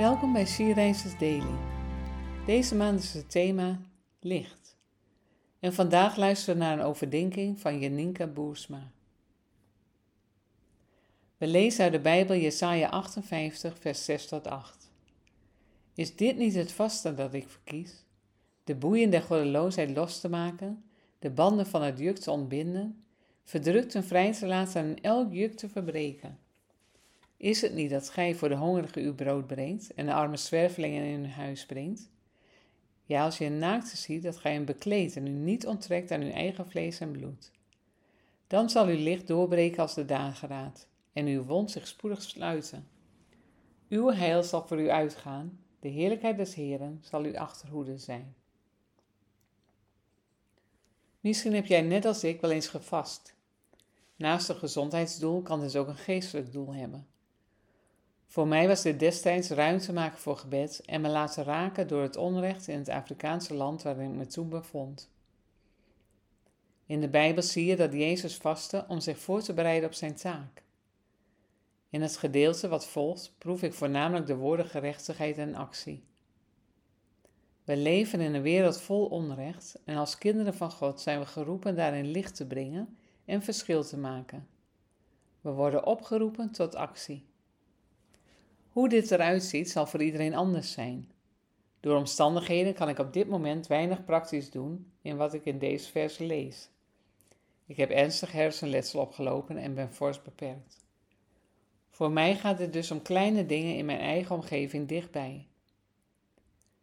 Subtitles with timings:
[0.00, 1.58] Welkom bij Sierreizers Daily.
[2.46, 3.80] Deze maand is het thema
[4.20, 4.76] licht.
[5.58, 8.90] En vandaag luisteren we naar een overdenking van Janinka Boersma.
[11.36, 14.90] We lezen uit de Bijbel Jesaja 58, vers 6 tot 8.
[15.94, 18.04] Is dit niet het vaste dat ik verkies?
[18.64, 20.84] De boeien der goddeloosheid los te maken,
[21.18, 23.04] de banden van het juk te ontbinden,
[23.44, 26.38] verdrukt en vrij te laten en elk juk te verbreken
[27.40, 31.04] is het niet dat gij voor de hongerige uw brood brengt en de arme zwervelingen
[31.04, 32.10] in hun huis brengt?
[33.04, 36.20] Ja, als je een naakte ziet, dat gij hem bekleedt en u niet onttrekt aan
[36.20, 37.50] uw eigen vlees en bloed.
[38.46, 42.88] Dan zal uw licht doorbreken als de dageraad en uw wond zich spoedig sluiten.
[43.88, 48.34] Uw heil zal voor u uitgaan, de heerlijkheid des Heren zal uw achterhoede zijn.
[51.20, 53.34] Misschien heb jij net als ik wel eens gevast.
[54.16, 57.09] Naast een gezondheidsdoel kan dus ook een geestelijk doel hebben.
[58.30, 62.16] Voor mij was dit destijds ruimte maken voor gebed en me laten raken door het
[62.16, 65.10] onrecht in het Afrikaanse land waarin ik me toen bevond.
[66.86, 70.14] In de Bijbel zie je dat Jezus vastte om zich voor te bereiden op zijn
[70.14, 70.62] taak.
[71.88, 76.04] In het gedeelte wat volgt proef ik voornamelijk de woorden gerechtigheid en actie.
[77.64, 81.76] We leven in een wereld vol onrecht en als kinderen van God zijn we geroepen
[81.76, 84.48] daarin licht te brengen en verschil te maken.
[85.40, 87.28] We worden opgeroepen tot actie.
[88.72, 91.10] Hoe dit eruit ziet zal voor iedereen anders zijn.
[91.80, 95.90] Door omstandigheden kan ik op dit moment weinig praktisch doen in wat ik in deze
[95.90, 96.70] verse lees.
[97.66, 100.76] Ik heb ernstig hersenletsel opgelopen en ben fors beperkt.
[101.90, 105.46] Voor mij gaat het dus om kleine dingen in mijn eigen omgeving dichtbij.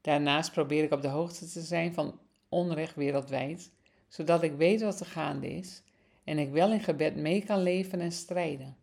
[0.00, 3.70] Daarnaast probeer ik op de hoogte te zijn van onrecht wereldwijd,
[4.08, 5.82] zodat ik weet wat er gaande is
[6.24, 8.76] en ik wel in gebed mee kan leven en strijden.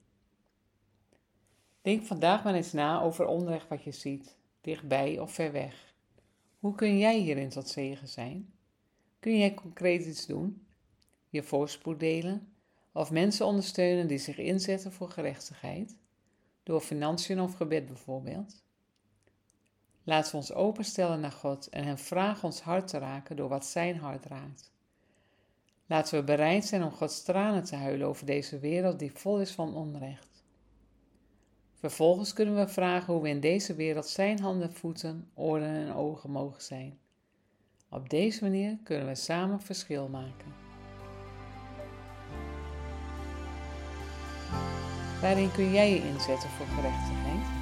[1.88, 5.94] Denk vandaag maar eens na over onrecht wat je ziet, dichtbij of ver weg.
[6.60, 8.54] Hoe kun jij hierin tot zegen zijn?
[9.20, 10.68] Kun jij concreet iets doen?
[11.30, 12.54] Je voorspoed delen?
[12.92, 15.98] Of mensen ondersteunen die zich inzetten voor gerechtigheid?
[16.64, 18.64] Door financiën of gebed bijvoorbeeld?
[20.04, 23.66] Laten we ons openstellen naar God en Hem vragen ons hart te raken door wat
[23.66, 24.72] Zijn hart raakt.
[25.86, 29.52] Laten we bereid zijn om Gods tranen te huilen over deze wereld die vol is
[29.52, 30.37] van onrecht.
[31.80, 36.32] Vervolgens kunnen we vragen hoe we in deze wereld zijn handen, voeten, oren en ogen
[36.32, 36.98] mogen zijn.
[37.90, 40.54] Op deze manier kunnen we samen verschil maken.
[45.22, 47.57] Waarin kun jij je inzetten voor gerechtigheid?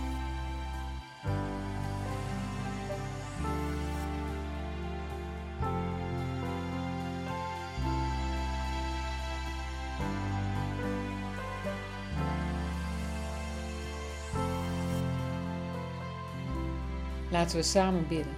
[17.32, 18.36] Laten we samen bidden.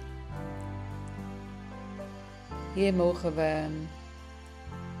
[2.74, 3.66] Heer, mogen we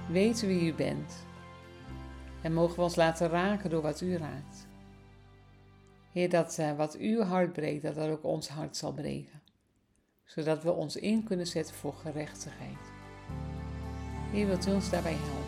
[0.08, 1.26] weten wie u bent.
[2.42, 4.66] En mogen we ons laten raken door wat u raakt.
[6.12, 9.42] Heer, dat uh, wat uw hart breekt, dat dat ook ons hart zal breken.
[10.24, 12.92] Zodat we ons in kunnen zetten voor gerechtigheid.
[14.32, 15.47] Heer, wilt u ons daarbij helpen?